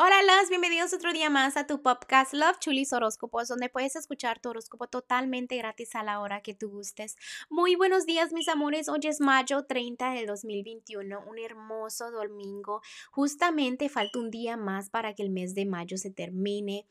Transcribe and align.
Hola, 0.00 0.22
las 0.22 0.48
bienvenidos 0.48 0.92
otro 0.92 1.12
día 1.12 1.28
más 1.28 1.56
a 1.56 1.66
tu 1.66 1.82
podcast 1.82 2.32
Love 2.32 2.60
Chulis 2.60 2.92
Horóscopos, 2.92 3.48
donde 3.48 3.68
puedes 3.68 3.96
escuchar 3.96 4.38
tu 4.38 4.50
horóscopo 4.50 4.86
totalmente 4.86 5.56
gratis 5.56 5.96
a 5.96 6.04
la 6.04 6.20
hora 6.20 6.40
que 6.40 6.54
tú 6.54 6.70
gustes. 6.70 7.16
Muy 7.50 7.74
buenos 7.74 8.06
días, 8.06 8.32
mis 8.32 8.46
amores. 8.46 8.88
Hoy 8.88 9.00
es 9.02 9.20
mayo 9.20 9.64
30 9.64 10.12
del 10.12 10.26
2021, 10.26 11.24
un 11.28 11.38
hermoso 11.40 12.12
domingo. 12.12 12.80
Justamente 13.10 13.88
falta 13.88 14.20
un 14.20 14.30
día 14.30 14.56
más 14.56 14.88
para 14.88 15.14
que 15.14 15.24
el 15.24 15.30
mes 15.30 15.56
de 15.56 15.66
mayo 15.66 15.98
se 15.98 16.12
termine. 16.12 16.86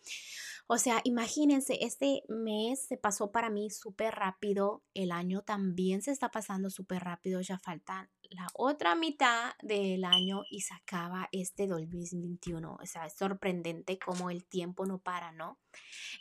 O 0.69 0.77
sea, 0.77 0.99
imagínense, 1.05 1.77
este 1.81 2.23
mes 2.27 2.85
se 2.87 2.97
pasó 2.97 3.31
para 3.31 3.49
mí 3.49 3.69
súper 3.69 4.13
rápido, 4.13 4.83
el 4.93 5.13
año 5.13 5.41
también 5.41 6.01
se 6.01 6.11
está 6.11 6.29
pasando 6.29 6.69
súper 6.69 7.03
rápido, 7.03 7.39
ya 7.39 7.57
falta 7.57 8.09
la 8.29 8.47
otra 8.53 8.95
mitad 8.95 9.53
del 9.61 10.03
año 10.03 10.43
y 10.49 10.61
se 10.61 10.73
acaba 10.73 11.29
este 11.31 11.67
2021. 11.67 12.77
O 12.81 12.85
sea, 12.85 13.05
es 13.05 13.13
sorprendente 13.13 13.97
cómo 13.97 14.29
el 14.29 14.45
tiempo 14.45 14.85
no 14.85 14.99
para, 14.99 15.31
¿no? 15.31 15.57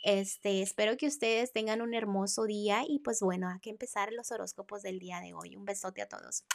Este, 0.03 0.61
espero 0.61 0.95
que 0.95 1.07
ustedes 1.07 1.51
tengan 1.51 1.81
un 1.81 1.93
hermoso 1.93 2.45
día 2.45 2.83
y 2.87 2.99
pues 2.99 3.19
bueno, 3.19 3.49
hay 3.49 3.59
que 3.59 3.69
empezar 3.69 4.13
los 4.13 4.31
horóscopos 4.31 4.81
del 4.81 4.99
día 4.99 5.19
de 5.19 5.33
hoy. 5.33 5.55
Un 5.55 5.65
besote 5.65 6.01
a 6.01 6.07
todos. 6.07 6.45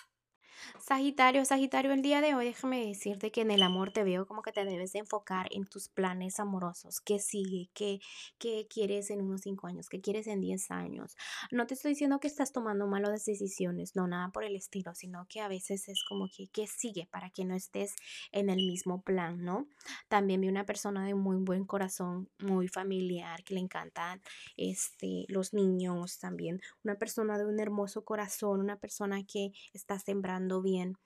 Sagitario, 0.81 1.45
Sagitario, 1.45 1.93
el 1.93 2.03
día 2.03 2.21
de 2.21 2.35
hoy 2.35 2.47
déjame 2.47 2.87
decirte 2.87 3.31
que 3.31 3.41
en 3.41 3.51
el 3.51 3.63
amor 3.63 3.93
te 3.93 4.05
veo 4.05 4.27
como 4.27 4.43
que 4.43 4.53
te 4.53 4.65
debes 4.65 4.93
de 4.93 5.01
enfocar 5.01 5.49
en 5.51 5.65
tus 5.65 5.89
planes 5.89 6.41
amorosos. 6.41 7.01
¿Qué 7.01 7.19
sigue? 7.19 7.71
¿Qué, 7.75 8.01
qué 8.39 8.67
quieres 8.69 9.11
en 9.11 9.23
unos 9.23 9.43
5 9.43 9.67
años? 9.67 9.89
¿Qué 9.89 10.01
quieres 10.01 10.27
en 10.27 10.41
10 10.41 10.71
años? 10.71 11.17
No 11.51 11.67
te 11.67 11.75
estoy 11.75 11.93
diciendo 11.93 12.21
que 12.21 12.27
estás 12.27 12.53
tomando 12.53 12.87
malas 12.87 13.25
decisiones, 13.25 13.97
no 13.97 14.07
nada 14.07 14.31
por 14.31 14.45
el 14.45 14.57
estilo, 14.57 14.95
sino 14.95 15.27
que 15.29 15.41
a 15.41 15.49
veces 15.49 15.89
es 15.89 16.05
como 16.09 16.29
que 16.29 16.49
¿qué 16.49 16.67
sigue 16.67 17.07
para 17.11 17.31
que 17.31 17.45
no 17.45 17.55
estés 17.55 17.95
en 18.33 18.51
el 18.51 18.59
mismo 18.59 19.03
plan, 19.03 19.43
¿no? 19.45 19.69
También 20.09 20.41
vi 20.41 20.49
una 20.49 20.67
persona 20.67 21.07
de 21.07 21.15
muy 21.15 21.37
buen 21.37 21.65
corazón, 21.65 22.29
muy 22.39 22.69
familiar, 22.69 23.45
que 23.45 23.55
le 23.55 23.61
encantan 23.61 24.21
este, 24.57 25.25
los 25.29 25.55
niños 25.55 26.19
también. 26.19 26.61
Una 26.85 26.97
persona 26.97 27.39
de 27.39 27.47
un 27.47 27.61
hermoso 27.61 28.05
corazón, 28.05 28.61
una 28.61 28.77
persona 28.77 29.25
que 29.25 29.53
está 29.73 29.99
sembrando 29.99 30.42
bien. 30.63 30.97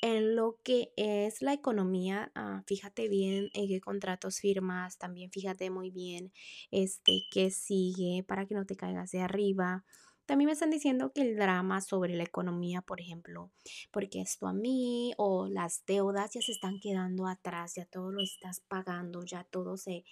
En 0.00 0.36
lo 0.36 0.60
que 0.62 0.92
es 0.96 1.42
la 1.42 1.52
economía, 1.52 2.30
ah, 2.36 2.62
fíjate 2.66 3.08
bien 3.08 3.50
en 3.52 3.66
qué 3.66 3.80
contratos 3.80 4.38
firmas, 4.38 4.96
también 4.96 5.32
fíjate 5.32 5.70
muy 5.70 5.90
bien 5.90 6.32
este 6.70 7.22
qué 7.32 7.50
sigue 7.50 8.22
para 8.22 8.46
que 8.46 8.54
no 8.54 8.64
te 8.64 8.76
caigas 8.76 9.10
de 9.10 9.22
arriba. 9.22 9.84
También 10.24 10.46
me 10.46 10.52
están 10.52 10.70
diciendo 10.70 11.10
que 11.12 11.22
el 11.22 11.36
drama 11.36 11.80
sobre 11.80 12.14
la 12.14 12.22
economía, 12.22 12.82
por 12.82 13.00
ejemplo, 13.00 13.50
porque 13.90 14.20
esto 14.20 14.46
a 14.46 14.52
mí 14.52 15.14
o 15.16 15.48
las 15.48 15.84
deudas 15.86 16.32
ya 16.34 16.42
se 16.42 16.52
están 16.52 16.78
quedando 16.80 17.26
atrás, 17.26 17.74
ya 17.74 17.86
todo 17.86 18.12
lo 18.12 18.22
estás 18.22 18.60
pagando, 18.68 19.24
ya 19.24 19.44
todo 19.44 19.76
se, 19.78 20.04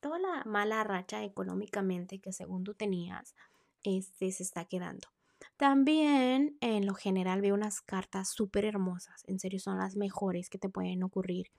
toda 0.00 0.18
la 0.18 0.44
mala 0.44 0.84
racha 0.84 1.24
económicamente 1.24 2.20
que 2.20 2.32
según 2.32 2.62
tú 2.62 2.74
tenías, 2.74 3.34
este 3.82 4.30
se 4.32 4.42
está 4.42 4.66
quedando. 4.66 5.08
También 5.56 6.56
en 6.60 6.84
lo 6.86 6.94
general 6.94 7.40
veo 7.40 7.54
unas 7.54 7.80
cartas 7.80 8.28
súper 8.28 8.64
hermosas, 8.64 9.22
en 9.28 9.38
serio 9.38 9.60
son 9.60 9.78
las 9.78 9.96
mejores 9.96 10.50
que 10.50 10.58
te 10.58 10.68
pueden 10.68 11.02
ocurrir. 11.04 11.52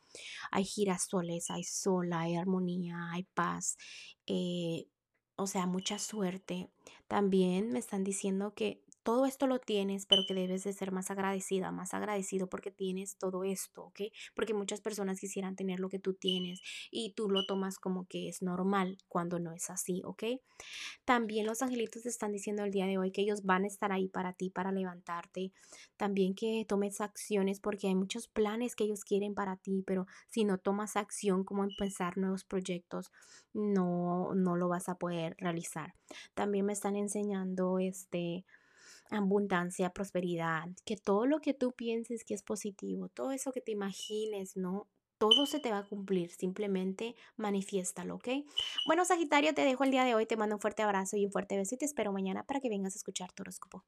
Hay 0.51 0.65
girasoles, 0.65 1.49
hay 1.51 1.63
sol, 1.63 2.13
hay 2.13 2.35
armonía, 2.35 3.11
hay 3.11 3.23
paz, 3.23 3.77
eh, 4.27 4.87
o 5.37 5.47
sea, 5.47 5.65
mucha 5.67 5.99
suerte. 5.99 6.69
También 7.07 7.71
me 7.71 7.79
están 7.79 8.03
diciendo 8.03 8.53
que 8.53 8.81
todo 9.05 9.27
esto 9.27 9.45
lo 9.45 9.59
tienes, 9.59 10.07
pero 10.07 10.23
que 10.27 10.33
debes 10.33 10.63
de 10.63 10.73
ser 10.73 10.91
más 10.91 11.11
agradecida, 11.11 11.71
más 11.71 11.93
agradecido 11.93 12.47
porque 12.47 12.71
tienes 12.71 13.17
todo 13.17 13.43
esto, 13.43 13.83
¿ok? 13.83 14.01
Porque 14.33 14.55
muchas 14.55 14.81
personas 14.81 15.19
quisieran 15.19 15.55
tener 15.55 15.79
lo 15.79 15.89
que 15.89 15.99
tú 15.99 16.15
tienes 16.15 16.59
y 16.89 17.13
tú 17.13 17.29
lo 17.29 17.45
tomas 17.45 17.77
como 17.77 18.07
que 18.07 18.27
es 18.27 18.41
normal 18.41 18.97
cuando 19.07 19.37
no 19.37 19.51
es 19.51 19.69
así, 19.69 20.01
¿ok? 20.03 20.23
También 21.05 21.45
los 21.45 21.61
angelitos 21.61 22.01
te 22.01 22.09
están 22.09 22.31
diciendo 22.31 22.63
el 22.63 22.71
día 22.71 22.87
de 22.87 22.97
hoy 22.97 23.11
que 23.11 23.21
ellos 23.21 23.43
van 23.43 23.65
a 23.65 23.67
estar 23.67 23.91
ahí 23.91 24.07
para 24.07 24.33
ti, 24.33 24.49
para 24.49 24.71
levantarte. 24.71 25.51
También 25.97 26.33
que 26.33 26.65
tomes 26.67 26.99
acciones 26.99 27.59
porque 27.59 27.85
hay 27.85 27.93
muchos 27.93 28.27
planes 28.27 28.75
que 28.75 28.85
ellos 28.85 29.03
quieren 29.03 29.35
para 29.35 29.55
ti, 29.57 29.83
pero 29.85 30.07
si 30.29 30.45
no 30.45 30.57
tomas 30.57 30.95
acción 30.95 31.43
como 31.43 31.63
empezar 31.63 32.17
nuevos 32.17 32.43
proyectos, 32.43 33.11
no, 33.53 34.33
no 34.33 34.55
lo 34.55 34.67
vas 34.67 34.89
a 34.89 34.95
poder 34.95 35.35
realizar. 35.37 35.93
También 36.33 36.65
me 36.65 36.73
están 36.73 36.95
enseñando 36.95 37.77
este 37.77 38.45
abundancia, 39.09 39.91
prosperidad, 39.91 40.67
que 40.85 40.97
todo 40.97 41.25
lo 41.25 41.39
que 41.39 41.53
tú 41.53 41.71
pienses 41.73 42.23
que 42.23 42.33
es 42.33 42.43
positivo, 42.43 43.09
todo 43.09 43.31
eso 43.31 43.51
que 43.51 43.61
te 43.61 43.71
imagines, 43.71 44.55
¿no? 44.57 44.87
Todo 45.17 45.45
se 45.45 45.59
te 45.59 45.71
va 45.71 45.79
a 45.79 45.87
cumplir, 45.87 46.31
simplemente 46.31 47.15
manifiéstalo, 47.37 48.15
¿ok? 48.15 48.27
Bueno, 48.85 49.05
Sagitario, 49.05 49.53
te 49.53 49.63
dejo 49.63 49.83
el 49.83 49.91
día 49.91 50.03
de 50.03 50.15
hoy, 50.15 50.25
te 50.25 50.37
mando 50.37 50.55
un 50.55 50.61
fuerte 50.61 50.83
abrazo 50.83 51.17
y 51.17 51.25
un 51.25 51.31
fuerte 51.31 51.55
beso 51.57 51.75
y 51.75 51.77
te 51.77 51.85
espero 51.85 52.11
mañana 52.11 52.43
para 52.45 52.59
que 52.59 52.69
vengas 52.69 52.95
a 52.95 52.97
escuchar 52.97 53.31
tu 53.31 53.43
horóscopo. 53.43 53.85